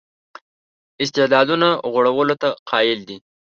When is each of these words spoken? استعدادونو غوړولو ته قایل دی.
استعدادونو 1.03 1.69
غوړولو 1.91 2.35
ته 2.41 2.49
قایل 2.69 2.99
دی. 3.09 3.17